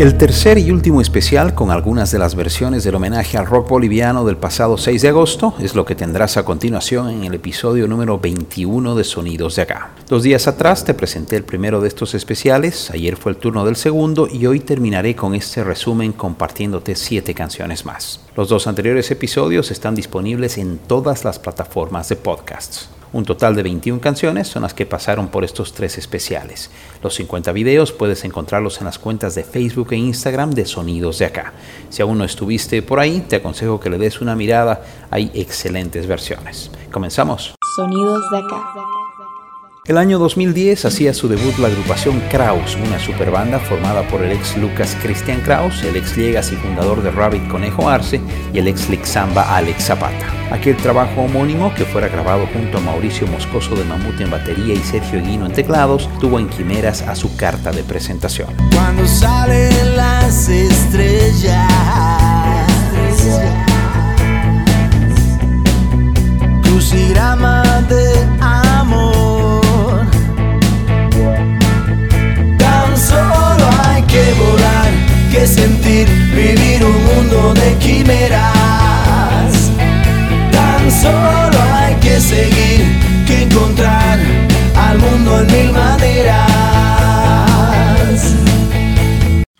El 0.00 0.16
tercer 0.16 0.56
y 0.56 0.70
último 0.70 1.02
especial 1.02 1.54
con 1.54 1.70
algunas 1.70 2.10
de 2.10 2.18
las 2.18 2.34
versiones 2.34 2.84
del 2.84 2.94
homenaje 2.94 3.36
al 3.36 3.44
rock 3.44 3.68
boliviano 3.68 4.24
del 4.24 4.38
pasado 4.38 4.78
6 4.78 5.02
de 5.02 5.08
agosto 5.08 5.52
es 5.60 5.74
lo 5.74 5.84
que 5.84 5.94
tendrás 5.94 6.38
a 6.38 6.42
continuación 6.42 7.10
en 7.10 7.24
el 7.24 7.34
episodio 7.34 7.86
número 7.86 8.18
21 8.18 8.94
de 8.94 9.04
Sonidos 9.04 9.56
de 9.56 9.62
Acá. 9.62 9.90
Dos 10.08 10.22
días 10.22 10.48
atrás 10.48 10.86
te 10.86 10.94
presenté 10.94 11.36
el 11.36 11.44
primero 11.44 11.82
de 11.82 11.88
estos 11.88 12.14
especiales, 12.14 12.90
ayer 12.90 13.14
fue 13.18 13.32
el 13.32 13.36
turno 13.36 13.62
del 13.66 13.76
segundo 13.76 14.26
y 14.26 14.46
hoy 14.46 14.60
terminaré 14.60 15.14
con 15.14 15.34
este 15.34 15.62
resumen 15.64 16.12
compartiéndote 16.12 16.94
siete 16.94 17.34
canciones 17.34 17.84
más. 17.84 18.20
Los 18.34 18.48
dos 18.48 18.66
anteriores 18.66 19.10
episodios 19.10 19.70
están 19.70 19.94
disponibles 19.94 20.56
en 20.56 20.78
todas 20.78 21.26
las 21.26 21.38
plataformas 21.38 22.08
de 22.08 22.16
podcasts. 22.16 22.88
Un 23.12 23.24
total 23.24 23.56
de 23.56 23.62
21 23.62 24.00
canciones 24.00 24.46
son 24.48 24.62
las 24.62 24.74
que 24.74 24.86
pasaron 24.86 25.28
por 25.28 25.44
estos 25.44 25.72
tres 25.72 25.98
especiales. 25.98 26.70
Los 27.02 27.14
50 27.14 27.50
videos 27.52 27.92
puedes 27.92 28.24
encontrarlos 28.24 28.78
en 28.78 28.84
las 28.84 28.98
cuentas 28.98 29.34
de 29.34 29.42
Facebook 29.42 29.88
e 29.92 29.96
Instagram 29.96 30.50
de 30.50 30.66
Sonidos 30.66 31.18
de 31.18 31.26
Acá. 31.26 31.52
Si 31.88 32.02
aún 32.02 32.18
no 32.18 32.24
estuviste 32.24 32.82
por 32.82 33.00
ahí, 33.00 33.24
te 33.28 33.36
aconsejo 33.36 33.80
que 33.80 33.90
le 33.90 33.98
des 33.98 34.20
una 34.20 34.36
mirada. 34.36 34.82
Hay 35.10 35.30
excelentes 35.34 36.06
versiones. 36.06 36.70
Comenzamos. 36.92 37.54
Sonidos 37.76 38.30
de 38.30 38.38
Acá. 38.38 38.99
El 39.90 39.98
año 39.98 40.20
2010 40.20 40.84
hacía 40.84 41.12
su 41.12 41.26
debut 41.26 41.58
la 41.58 41.66
agrupación 41.66 42.22
Kraus, 42.30 42.76
una 42.76 43.00
superbanda 43.00 43.58
formada 43.58 44.06
por 44.06 44.22
el 44.22 44.30
ex 44.30 44.56
Lucas 44.56 44.96
Christian 45.02 45.40
Kraus, 45.40 45.82
el 45.82 45.96
ex 45.96 46.16
Liegas 46.16 46.52
y 46.52 46.54
fundador 46.54 47.02
de 47.02 47.10
Rabbit 47.10 47.48
Conejo 47.48 47.88
Arce 47.88 48.20
y 48.54 48.60
el 48.60 48.68
ex 48.68 48.88
Lixamba 48.88 49.56
Alex 49.56 49.86
Zapata. 49.86 50.32
Aquel 50.52 50.76
trabajo 50.76 51.22
homónimo, 51.22 51.74
que 51.74 51.84
fuera 51.84 52.06
grabado 52.06 52.46
junto 52.52 52.78
a 52.78 52.80
Mauricio 52.80 53.26
Moscoso 53.26 53.74
de 53.74 53.82
Mamut 53.82 54.20
en 54.20 54.30
batería 54.30 54.74
y 54.74 54.78
Sergio 54.78 55.20
Guino 55.20 55.46
en 55.46 55.52
teclados, 55.54 56.08
tuvo 56.20 56.38
en 56.38 56.48
quimeras 56.48 57.02
a 57.02 57.16
su 57.16 57.34
carta 57.34 57.72
de 57.72 57.82
presentación. 57.82 58.46
Cuando 58.72 59.04
salen 59.08 59.96
las 59.96 60.48
estrellas, 60.48 61.66
que 75.30 75.46
sentir, 75.46 76.08
vivir 76.34 76.84
un 76.84 77.04
mundo 77.04 77.54
de 77.54 77.76
quimeras. 77.78 79.70
Tan 80.50 80.90
solo 80.90 81.58
hay 81.72 81.94
que 81.96 82.20
seguir, 82.20 82.98
que 83.26 83.44
encontrar 83.44 84.18
al 84.76 84.98
mundo 84.98 85.40
en 85.40 85.46
mil 85.46 85.72
maneras. 85.72 86.50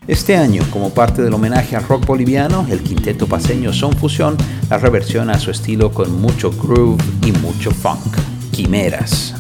Este 0.07 0.37
año, 0.37 0.65
como 0.73 0.91
parte 0.91 1.23
del 1.23 1.33
homenaje 1.35 1.77
al 1.77 1.87
rock 1.87 2.05
boliviano, 2.05 2.67
el 2.69 2.81
quinteto 2.81 3.29
paseño 3.29 3.73
Son 3.73 3.93
Fusión 3.93 4.37
la 4.69 4.79
reversiona 4.79 5.35
a 5.35 5.39
su 5.39 5.53
estilo 5.53 5.93
con 5.93 6.21
mucho 6.21 6.51
groove 6.51 7.03
y 7.25 7.31
mucho 7.33 7.71
funk. 7.71 8.17
Quimeras. 8.51 9.35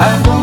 Encontrar 0.00 0.33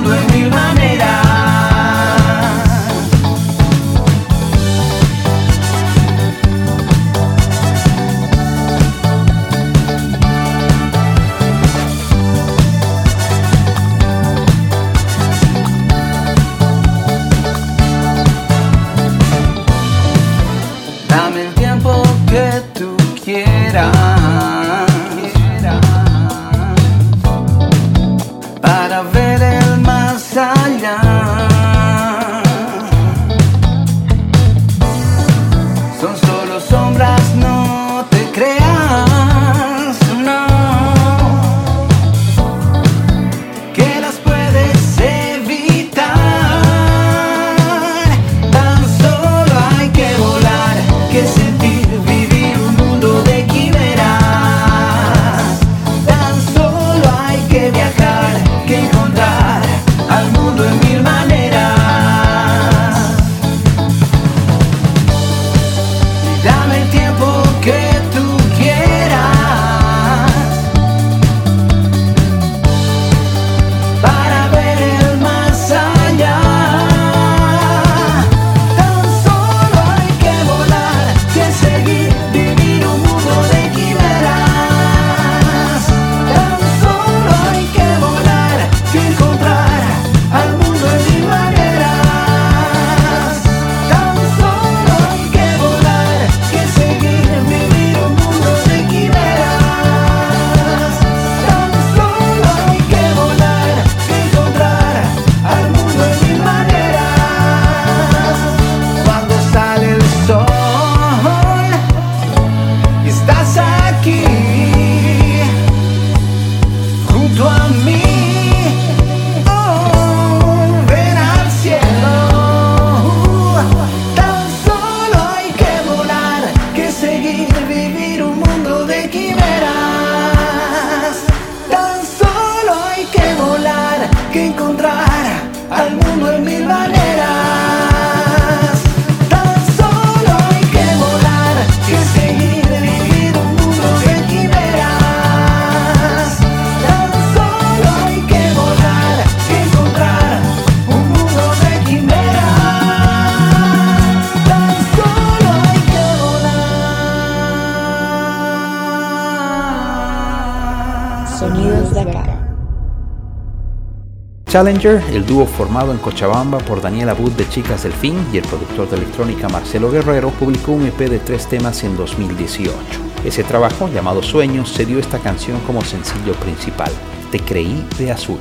Challenger, 164.51 165.01
el 165.13 165.25
dúo 165.25 165.45
formado 165.45 165.93
en 165.93 165.97
Cochabamba 165.97 166.57
por 166.57 166.81
Daniela 166.81 167.13
Bud 167.13 167.31
de 167.31 167.47
Chicas 167.47 167.83
del 167.83 167.93
Fin 167.93 168.17
y 168.33 168.37
el 168.37 168.43
productor 168.43 168.89
de 168.89 168.97
electrónica 168.97 169.47
Marcelo 169.47 169.89
Guerrero, 169.89 170.29
publicó 170.31 170.73
un 170.73 170.85
EP 170.85 170.97
de 170.97 171.19
tres 171.19 171.47
temas 171.47 171.85
en 171.85 171.95
2018. 171.95 172.75
Ese 173.23 173.45
trabajo, 173.45 173.87
llamado 173.87 174.21
Sueños, 174.21 174.67
se 174.67 174.85
dio 174.85 174.99
esta 174.99 175.19
canción 175.19 175.57
como 175.61 175.81
sencillo 175.85 176.33
principal, 176.33 176.91
Te 177.31 177.39
creí 177.39 177.87
de 177.97 178.11
azul. 178.11 178.39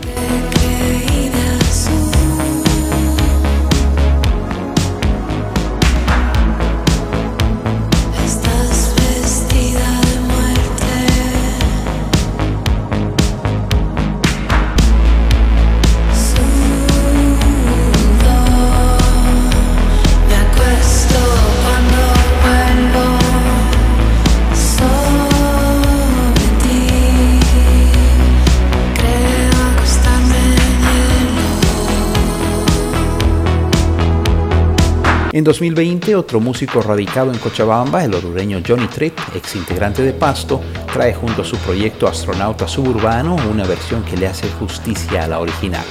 En 35.32 35.40
En 35.40 35.44
2020, 35.44 36.14
otro 36.16 36.38
músico 36.38 36.82
radicado 36.82 37.32
en 37.32 37.38
Cochabamba, 37.38 38.04
el 38.04 38.14
orureño 38.14 38.60
Johnny 38.66 38.86
Tripp, 38.86 39.18
ex 39.34 39.56
integrante 39.56 40.02
de 40.02 40.12
Pasto, 40.12 40.60
trae 40.92 41.14
junto 41.14 41.42
a 41.42 41.44
su 41.44 41.56
proyecto 41.56 42.06
Astronauta 42.06 42.68
Suburbano 42.68 43.36
una 43.50 43.64
versión 43.64 44.02
que 44.04 44.16
le 44.16 44.26
hace 44.26 44.48
justicia 44.50 45.24
a 45.24 45.28
la 45.28 45.40
original. 45.40 45.84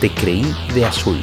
Te 0.00 0.10
creí 0.10 0.46
de 0.74 0.86
azul. 0.86 1.18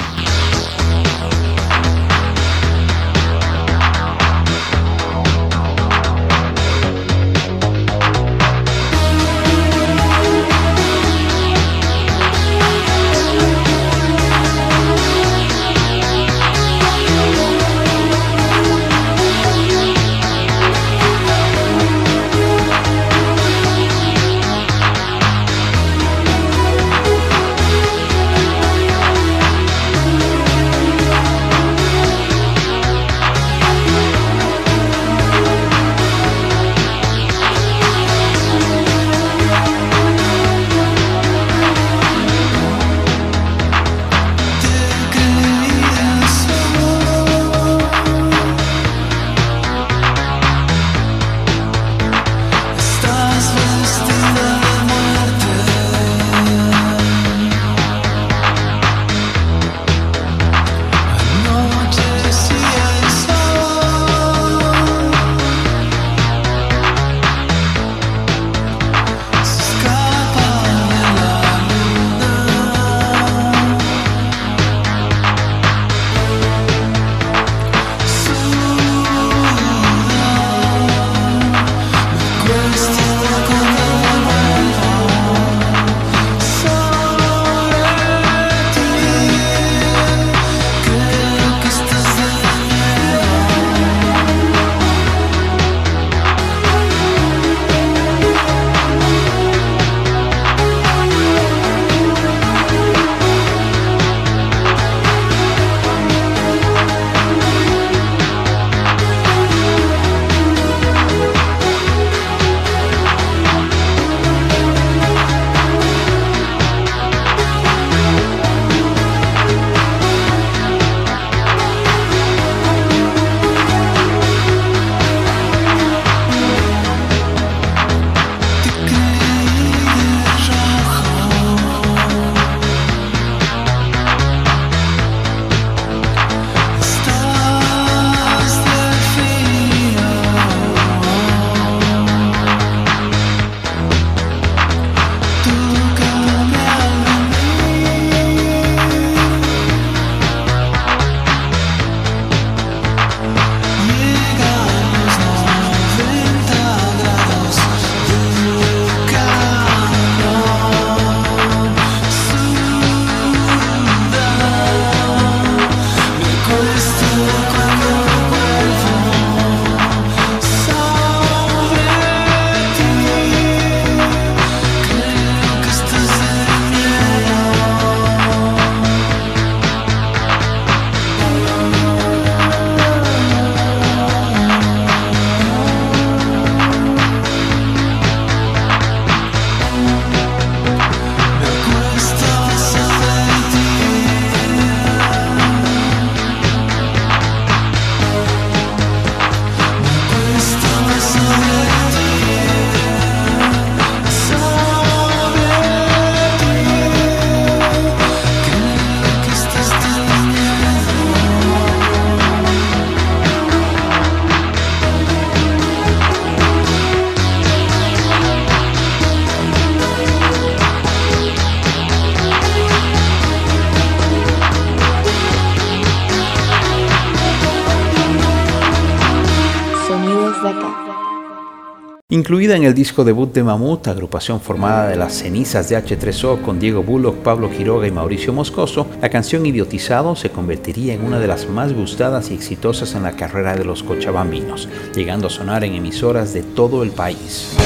Incluida 232.12 232.56
en 232.56 232.64
el 232.64 232.74
disco 232.74 233.04
debut 233.04 233.32
de 233.32 233.42
Mamut, 233.42 233.88
agrupación 233.88 234.38
formada 234.38 234.86
de 234.86 234.96
las 234.96 235.14
cenizas 235.14 235.70
de 235.70 235.78
H3O 235.78 236.42
con 236.42 236.60
Diego 236.60 236.82
Bullock, 236.82 237.16
Pablo 237.22 237.48
Quiroga 237.50 237.86
y 237.86 237.90
Mauricio 237.90 238.34
Moscoso, 238.34 238.86
la 239.00 239.08
canción 239.08 239.46
Idiotizado 239.46 240.14
se 240.14 240.28
convertiría 240.28 240.92
en 240.92 241.04
una 241.04 241.18
de 241.18 241.26
las 241.26 241.48
más 241.48 241.72
gustadas 241.72 242.30
y 242.30 242.34
exitosas 242.34 242.94
en 242.94 243.04
la 243.04 243.12
carrera 243.12 243.56
de 243.56 243.64
los 243.64 243.82
cochabambinos, 243.82 244.68
llegando 244.94 245.28
a 245.28 245.30
sonar 245.30 245.64
en 245.64 245.72
emisoras 245.72 246.34
de 246.34 246.42
todo 246.42 246.82
el 246.82 246.90
país. 246.90 247.56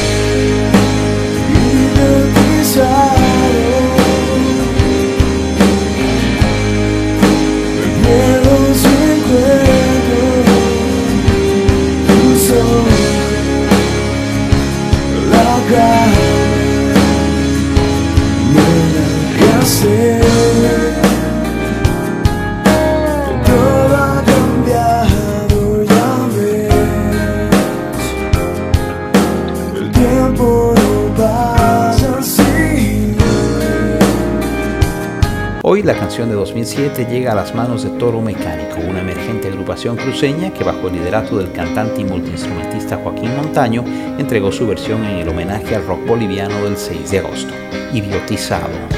Todo 15.69 15.97
la 35.87 35.95
canción 35.95 36.29
de 36.29 36.35
2007 36.35 37.07
llega 37.09 37.31
a 37.31 37.37
las 37.37 37.55
manos 37.55 37.85
de 37.85 37.91
Toro 37.91 38.21
Mecánico, 38.21 38.81
una 38.81 39.03
emergente 39.03 39.47
agrupación 39.47 39.97
cruceña 39.97 40.53
que 40.53 40.65
bajo 40.65 40.89
el 40.89 40.95
liderato 40.95 41.39
del 41.39 41.53
cantante 41.53 42.01
y 42.01 42.05
multiinstrumentista 42.05 42.97
Joaquín 42.97 43.37
Montaño 43.37 43.85
entregó 44.19 44.51
su 44.51 44.67
versión 44.67 45.05
en 45.05 45.19
el 45.19 45.29
homenaje 45.29 45.77
al 45.77 45.87
rock 45.87 46.05
boliviano 46.05 46.65
del 46.65 46.77
6 46.77 47.09
de 47.13 47.19
agosto, 47.21 47.55
Idiotizado. 47.93 48.96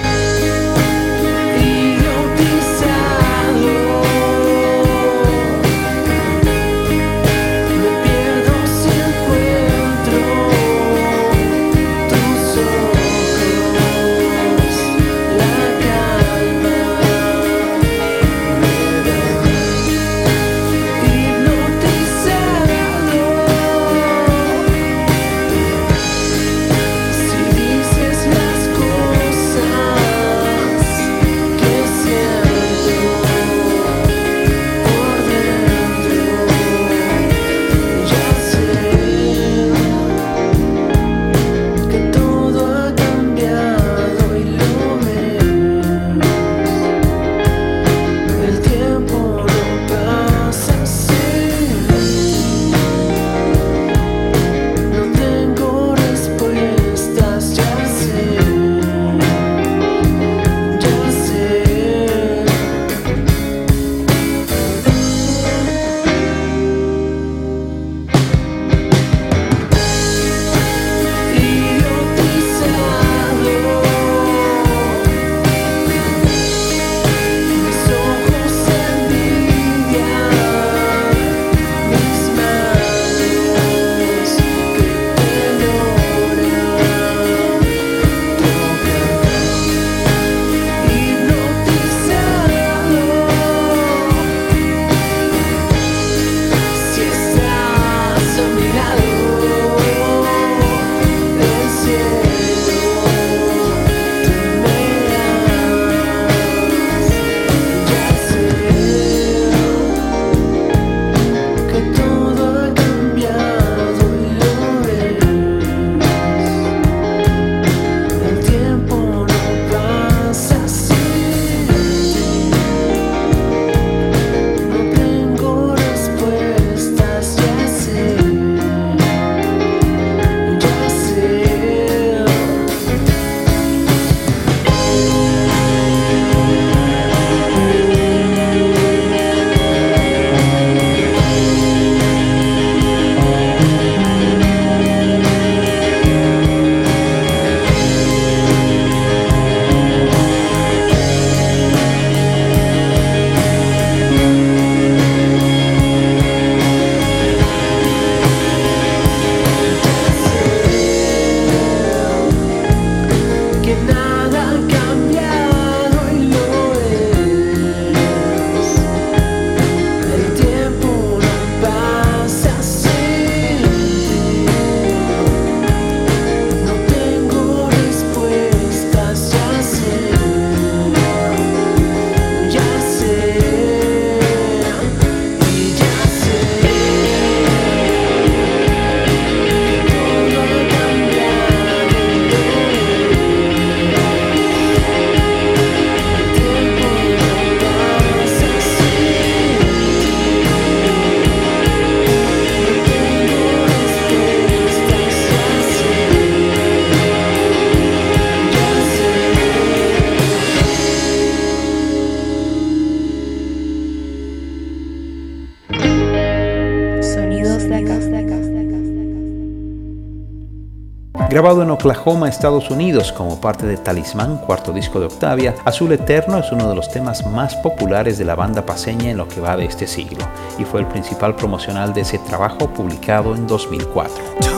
Grabado 221.38 221.62
en 221.62 221.70
Oklahoma, 221.70 222.28
Estados 222.28 222.68
Unidos, 222.68 223.12
como 223.12 223.40
parte 223.40 223.64
de 223.64 223.76
Talismán, 223.76 224.38
cuarto 224.38 224.72
disco 224.72 224.98
de 224.98 225.06
Octavia, 225.06 225.54
Azul 225.64 225.92
Eterno 225.92 226.38
es 226.38 226.50
uno 226.50 226.68
de 226.68 226.74
los 226.74 226.90
temas 226.90 227.24
más 227.28 227.54
populares 227.54 228.18
de 228.18 228.24
la 228.24 228.34
banda 228.34 228.66
paseña 228.66 229.12
en 229.12 229.18
lo 229.18 229.28
que 229.28 229.40
va 229.40 229.56
de 229.56 229.66
este 229.66 229.86
siglo, 229.86 230.26
y 230.58 230.64
fue 230.64 230.80
el 230.80 230.88
principal 230.88 231.36
promocional 231.36 231.94
de 231.94 232.00
ese 232.00 232.18
trabajo 232.18 232.68
publicado 232.74 233.36
en 233.36 233.46
2004. 233.46 234.57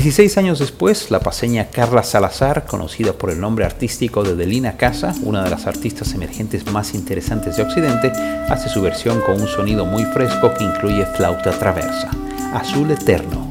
16 0.00 0.38
años 0.38 0.60
después, 0.60 1.10
la 1.10 1.18
paseña 1.18 1.70
Carla 1.70 2.04
Salazar, 2.04 2.66
conocida 2.66 3.14
por 3.14 3.30
el 3.30 3.40
nombre 3.40 3.64
artístico 3.64 4.22
de 4.22 4.36
Delina 4.36 4.76
Casa, 4.76 5.12
una 5.24 5.42
de 5.42 5.50
las 5.50 5.66
artistas 5.66 6.14
emergentes 6.14 6.70
más 6.70 6.94
interesantes 6.94 7.56
de 7.56 7.64
Occidente, 7.64 8.12
hace 8.48 8.68
su 8.68 8.80
versión 8.80 9.20
con 9.22 9.40
un 9.40 9.48
sonido 9.48 9.84
muy 9.84 10.04
fresco 10.04 10.54
que 10.54 10.62
incluye 10.62 11.04
flauta 11.04 11.50
traversa. 11.50 12.12
Azul 12.54 12.92
Eterno. 12.92 13.48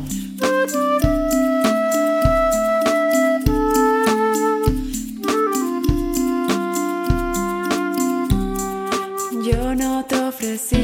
Yo 9.44 9.76
no 9.76 10.06
te 10.06 10.16
ofrecí 10.16 10.77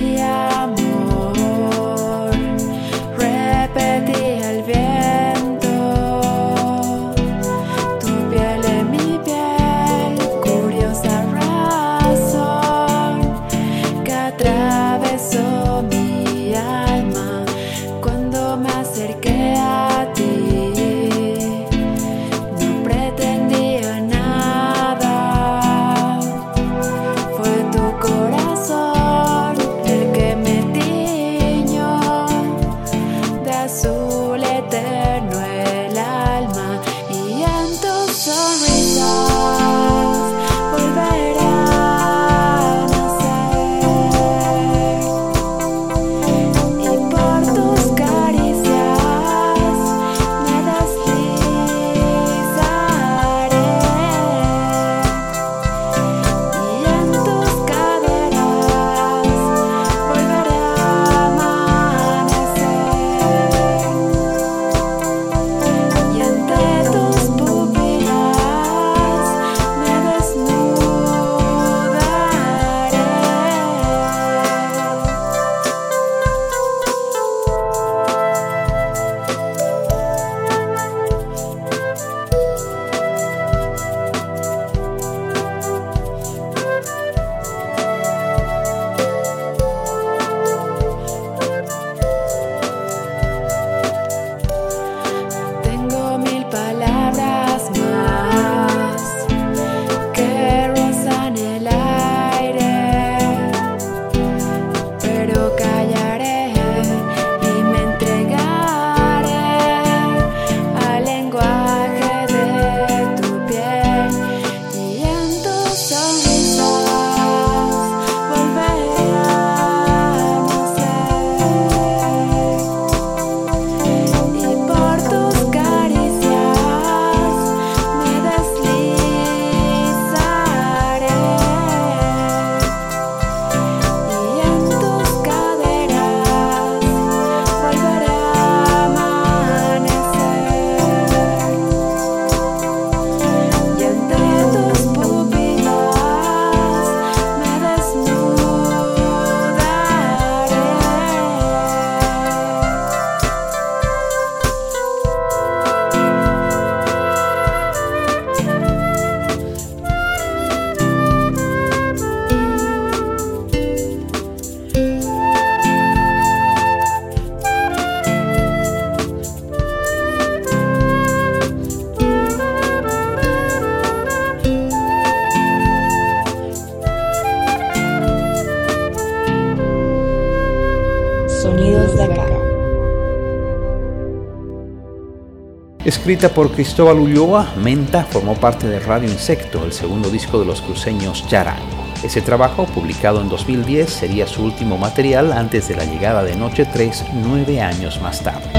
Escrita 186.03 186.27
por 186.27 186.51
Cristóbal 186.51 186.99
Ulloa, 186.99 187.53
Menta 187.55 188.03
formó 188.03 188.35
parte 188.35 188.67
de 188.67 188.81
Radio 188.81 189.09
Insecto, 189.09 189.63
el 189.63 189.71
segundo 189.71 190.09
disco 190.09 190.37
de 190.37 190.43
los 190.43 190.61
cruceños 190.61 191.25
Yarango. 191.29 191.81
Ese 192.03 192.21
trabajo, 192.21 192.65
publicado 192.65 193.21
en 193.21 193.29
2010, 193.29 193.89
sería 193.89 194.27
su 194.27 194.43
último 194.43 194.77
material 194.77 195.31
antes 195.31 195.69
de 195.69 195.77
la 195.77 195.85
llegada 195.85 196.21
de 196.25 196.35
Noche 196.35 196.65
3, 196.65 197.05
nueve 197.13 197.61
años 197.61 198.01
más 198.01 198.21
tarde. 198.21 198.51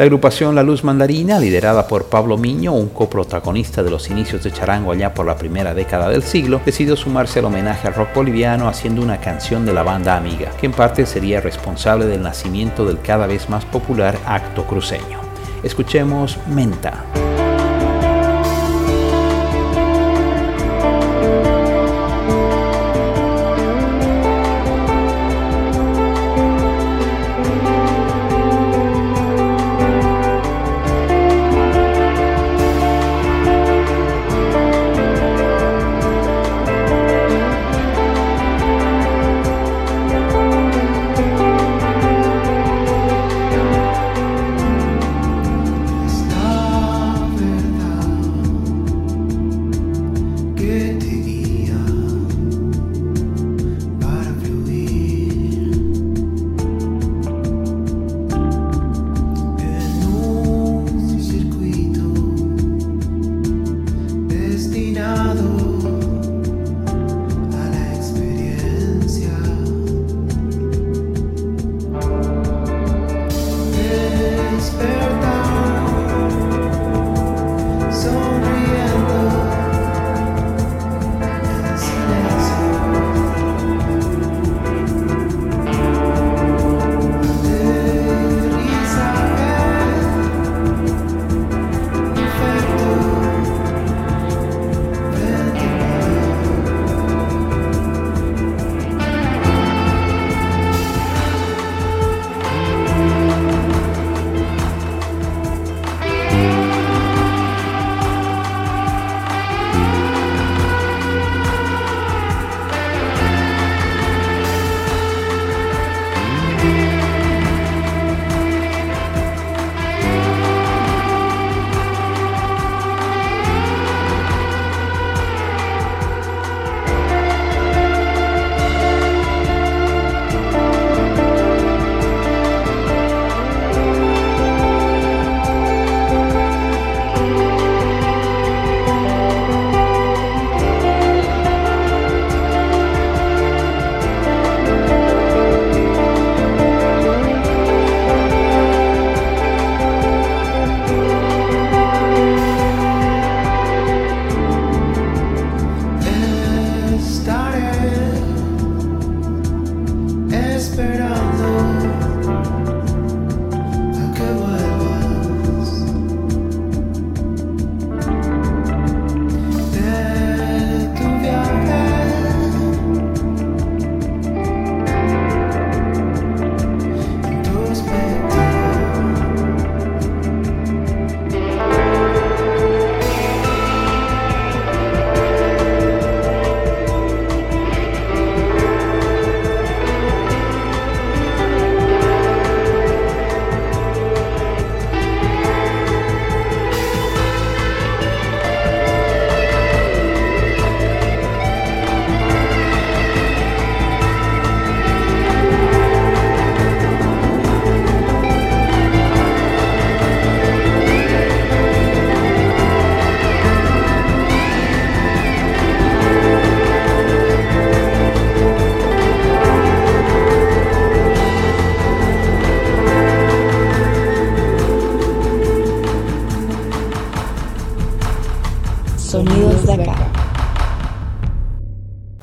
La 0.00 0.04
agrupación 0.04 0.54
La 0.54 0.62
Luz 0.62 0.82
Mandarina, 0.82 1.38
liderada 1.38 1.86
por 1.86 2.06
Pablo 2.06 2.38
Miño, 2.38 2.72
un 2.72 2.88
coprotagonista 2.88 3.82
de 3.82 3.90
los 3.90 4.08
inicios 4.08 4.42
de 4.42 4.50
Charango 4.50 4.92
allá 4.92 5.12
por 5.12 5.26
la 5.26 5.36
primera 5.36 5.74
década 5.74 6.08
del 6.08 6.22
siglo, 6.22 6.62
decidió 6.64 6.96
sumarse 6.96 7.40
al 7.40 7.44
homenaje 7.44 7.86
al 7.86 7.92
rock 7.92 8.14
boliviano 8.14 8.66
haciendo 8.66 9.02
una 9.02 9.20
canción 9.20 9.66
de 9.66 9.74
la 9.74 9.82
banda 9.82 10.16
amiga, 10.16 10.52
que 10.58 10.64
en 10.64 10.72
parte 10.72 11.04
sería 11.04 11.42
responsable 11.42 12.06
del 12.06 12.22
nacimiento 12.22 12.86
del 12.86 13.02
cada 13.02 13.26
vez 13.26 13.50
más 13.50 13.66
popular 13.66 14.16
acto 14.24 14.64
cruceño. 14.64 15.20
Escuchemos 15.62 16.38
Menta. 16.48 17.04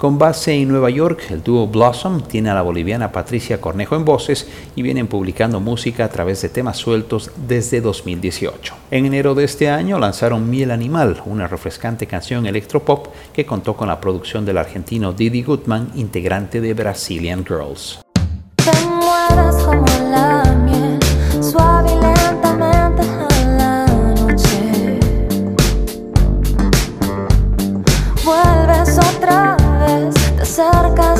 Con 0.07 0.17
base 0.17 0.53
en 0.53 0.69
Nueva 0.69 0.89
York, 0.89 1.23
el 1.31 1.43
dúo 1.43 1.67
Blossom 1.67 2.21
tiene 2.21 2.49
a 2.49 2.53
la 2.53 2.61
boliviana 2.61 3.11
Patricia 3.11 3.59
Cornejo 3.59 3.97
en 3.97 4.05
voces 4.05 4.47
y 4.73 4.81
vienen 4.81 5.07
publicando 5.07 5.59
música 5.59 6.05
a 6.05 6.09
través 6.09 6.41
de 6.41 6.47
temas 6.47 6.77
sueltos 6.77 7.29
desde 7.45 7.81
2018. 7.81 8.73
En 8.89 9.05
enero 9.05 9.35
de 9.35 9.43
este 9.43 9.69
año 9.69 9.99
lanzaron 9.99 10.49
Miel 10.49 10.71
Animal, 10.71 11.21
una 11.25 11.47
refrescante 11.47 12.07
canción 12.07 12.45
electropop 12.45 13.07
que 13.33 13.45
contó 13.45 13.75
con 13.75 13.89
la 13.89 13.99
producción 13.99 14.45
del 14.45 14.59
argentino 14.59 15.11
Didi 15.11 15.43
Goodman, 15.43 15.91
integrante 15.95 16.61
de 16.61 16.73
Brazilian 16.73 17.43
Girls. 17.45 17.99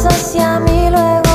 Hacia 0.08 0.60
mí, 0.60 0.90
luego 0.90 1.27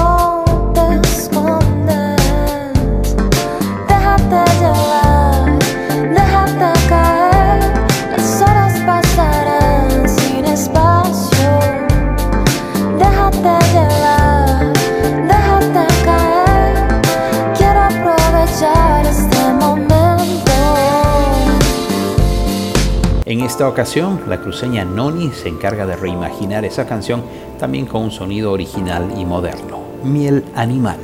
En 23.42 23.46
esta 23.46 23.68
ocasión, 23.68 24.20
la 24.28 24.40
cruceña 24.40 24.84
Noni 24.84 25.32
se 25.32 25.48
encarga 25.48 25.84
de 25.84 25.96
reimaginar 25.96 26.64
esa 26.64 26.86
canción 26.86 27.24
también 27.58 27.86
con 27.86 28.02
un 28.02 28.12
sonido 28.12 28.52
original 28.52 29.12
y 29.18 29.24
moderno. 29.24 29.80
Miel 30.04 30.44
Animal. 30.54 31.00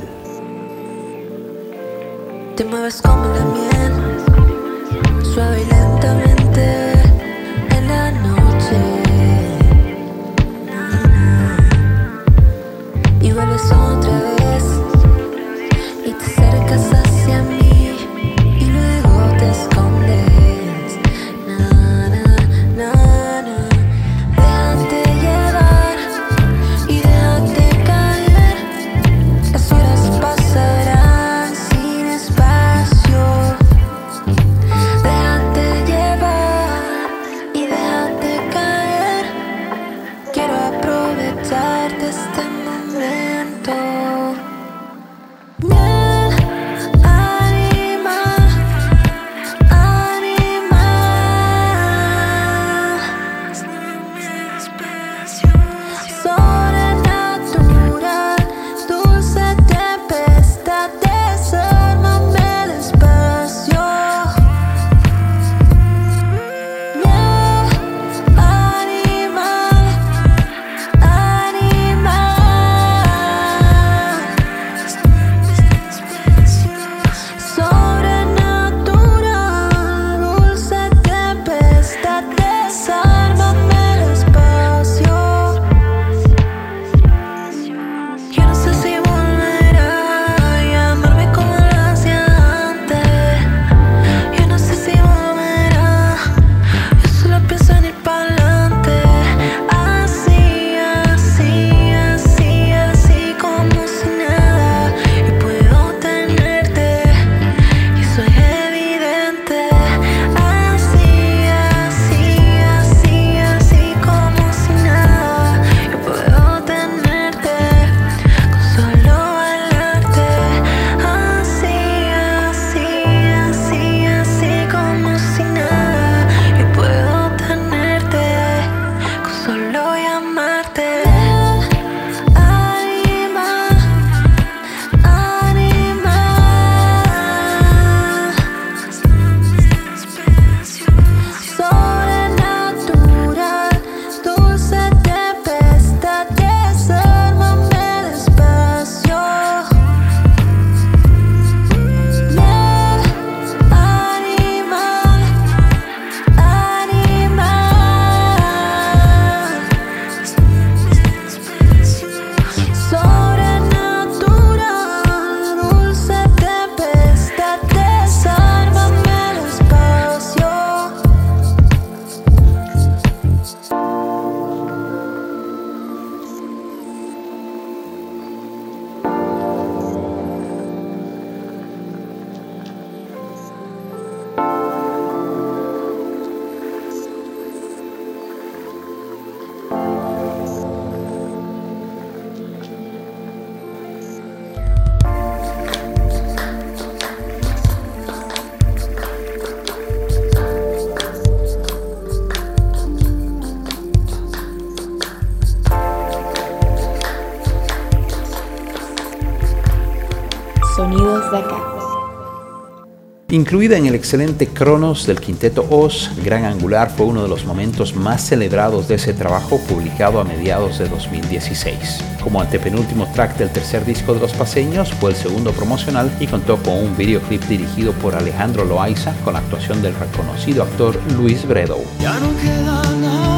Incluida 213.31 213.77
en 213.77 213.85
el 213.85 213.93
excelente 213.93 214.47
Cronos 214.47 215.05
del 215.05 215.21
quinteto 215.21 215.63
Oz, 215.69 216.09
Gran 216.25 216.45
Angular 216.45 216.89
fue 216.89 217.05
uno 217.05 217.21
de 217.21 217.29
los 217.29 217.45
momentos 217.45 217.95
más 217.95 218.25
celebrados 218.25 218.87
de 218.87 218.95
ese 218.95 219.13
trabajo 219.13 219.59
publicado 219.69 220.19
a 220.19 220.23
mediados 220.23 220.79
de 220.79 220.89
2016. 220.89 221.99
Como 222.23 222.41
antepenúltimo 222.41 223.07
track 223.13 223.37
del 223.37 223.51
tercer 223.51 223.85
disco 223.85 224.15
de 224.15 224.21
Los 224.21 224.33
Paseños, 224.33 224.91
fue 224.93 225.11
el 225.11 225.15
segundo 225.15 225.51
promocional 225.51 226.11
y 226.19 226.25
contó 226.25 226.57
con 226.57 226.73
un 226.73 226.97
videoclip 226.97 227.43
dirigido 227.43 227.93
por 227.93 228.15
Alejandro 228.15 228.65
Loaiza 228.65 229.13
con 229.23 229.33
la 229.33 229.39
actuación 229.41 229.83
del 229.83 229.93
reconocido 229.93 230.63
actor 230.63 230.99
Luis 231.15 231.47
Bredo. 231.47 231.77
Ya 232.01 232.19
no 232.19 232.35
queda 232.41 232.95
nada, 232.95 233.28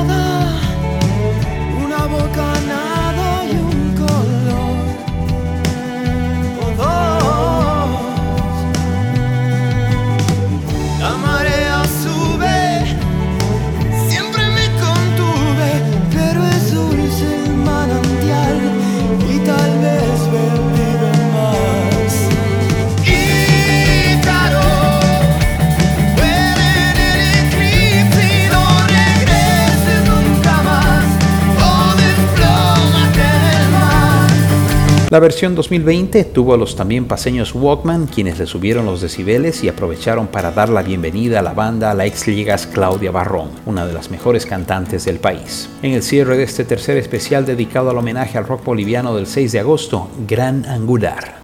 La 35.12 35.20
versión 35.20 35.56
2020 35.56 36.24
tuvo 36.24 36.54
a 36.54 36.58
los 36.58 36.78
también 36.78 37.04
paseños 37.04 37.54
Walkman, 37.54 38.08
quienes 38.08 38.40
le 38.40 38.46
subieron 38.46 38.86
los 38.86 39.02
decibeles 39.02 39.62
y 39.62 39.68
aprovecharon 39.68 40.28
para 40.28 40.54
dar 40.54 40.70
la 40.70 40.84
bienvenida 40.84 41.40
a 41.40 41.42
la 41.42 41.54
banda 41.54 41.92
a 41.92 41.94
la 41.94 42.06
ex 42.06 42.28
ligas 42.28 42.66
Claudia 42.66 43.12
Barrón, 43.12 43.50
una 43.66 43.86
de 43.86 43.92
las 43.92 44.10
mejores 44.10 44.46
cantantes 44.46 45.04
del 45.04 45.20
país. 45.20 45.68
En 45.82 45.92
el 45.92 46.02
cierre 46.02 46.38
de 46.38 46.44
este 46.44 46.64
tercer 46.64 46.96
especial 46.96 47.46
dedicado 47.46 47.90
al 47.90 47.98
homenaje 47.98 48.38
al 48.38 48.48
rock 48.48 48.64
boliviano 48.64 49.14
del 49.14 49.28
6 49.28 49.52
de 49.52 49.60
agosto, 49.60 50.10
Gran 50.26 50.66
Angular. 50.66 51.44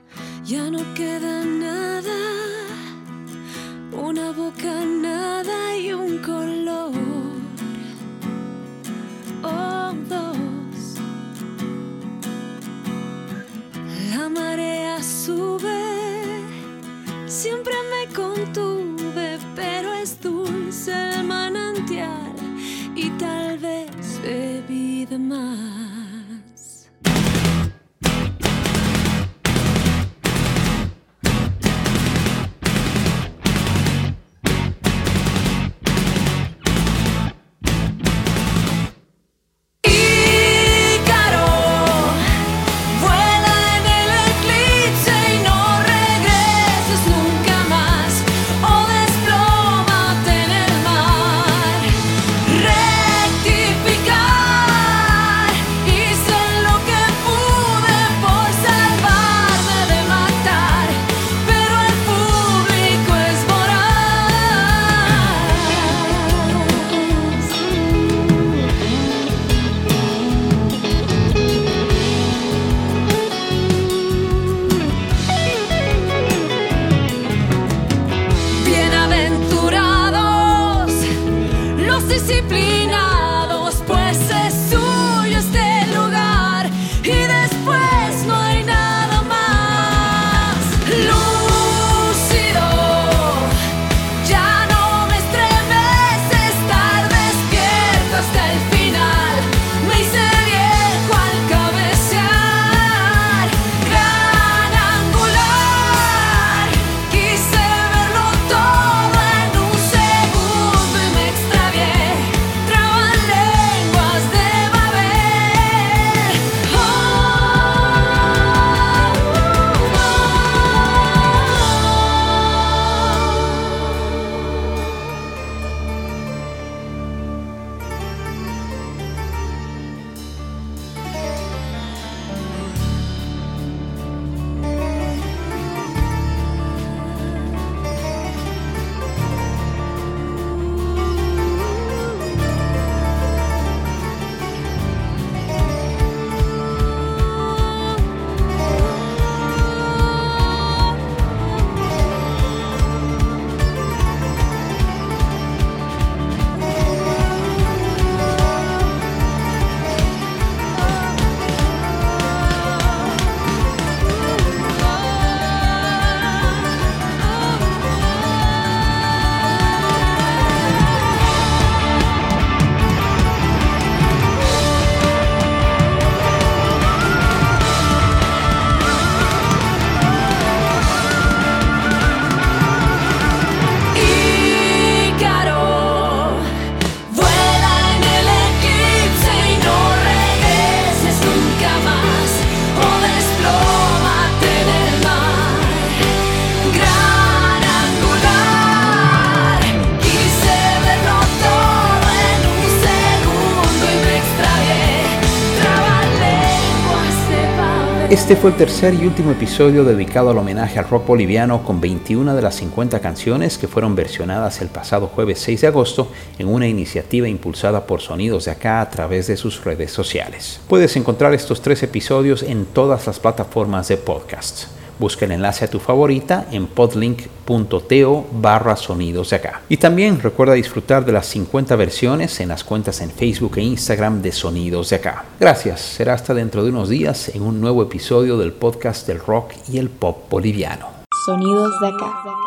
Este 208.10 208.38
fue 208.38 208.52
el 208.52 208.56
tercer 208.56 208.94
y 208.94 209.06
último 209.06 209.32
episodio 209.32 209.84
dedicado 209.84 210.30
al 210.30 210.38
homenaje 210.38 210.80
al 210.80 210.88
rock 210.88 211.08
boliviano 211.08 211.66
con 211.66 211.82
21 211.82 212.36
de 212.36 212.42
las 212.42 212.56
50 212.56 213.02
canciones 213.02 213.58
que 213.58 213.68
fueron 213.68 213.96
versionadas 213.96 214.62
el 214.62 214.70
pasado 214.70 215.08
jueves 215.08 215.40
6 215.40 215.60
de 215.60 215.68
agosto 215.68 216.10
en 216.40 216.48
una 216.48 216.70
iniciativa 216.70 217.28
impulsada 217.28 217.86
por 217.86 218.00
Sonidos 218.00 218.46
de 218.46 218.52
Acá 218.52 218.80
a 218.80 218.90
través 218.90 219.28
de 219.28 219.36
sus 219.36 219.62
redes 219.66 219.92
sociales. 219.92 220.62
Puedes 220.70 220.96
encontrar 220.96 221.34
estos 221.34 221.62
tres 221.62 221.84
episodios 221.84 222.44
en 222.44 222.66
todas 222.68 223.06
las 223.08 223.20
plataformas 223.20 223.90
de 223.90 223.98
podcast. 223.98 224.77
Busca 225.00 225.26
el 225.26 225.32
enlace 225.32 225.66
a 225.66 225.70
tu 225.70 225.80
favorita 225.80 226.48
en 226.52 226.68
podlink.to 226.68 228.28
barra 228.32 228.76
sonidos 228.76 229.30
de 229.30 229.36
acá. 229.36 229.62
Y 229.70 229.78
también 229.78 230.20
recuerda 230.20 230.54
disfrutar 230.54 231.06
de 231.06 231.12
las 231.12 231.28
50 231.28 231.76
versiones 231.76 232.40
en 232.40 232.50
las 232.50 232.64
cuentas 232.64 233.02
en 233.02 233.12
Facebook 233.12 233.58
e 233.58 233.62
Instagram 233.62 234.22
de 234.22 234.32
Sonidos 234.32 234.90
de 234.90 234.98
acá. 234.98 235.26
Gracias, 235.40 235.82
será 235.82 236.14
hasta 236.14 236.34
dentro 236.34 236.64
de 236.64 236.70
unos 236.70 236.90
días 236.90 237.30
en 237.30 237.42
un 237.42 237.62
nuevo 237.62 237.84
episodio 237.84 238.38
del 238.38 238.54
podcast 238.54 239.08
del 239.08 239.20
rock 239.20 239.54
y 239.72 239.78
el 239.78 239.90
pop 239.90 240.30
boliviano. 240.30 240.88
Sonidos 241.26 241.80
de 241.82 241.88
acá. 241.88 242.47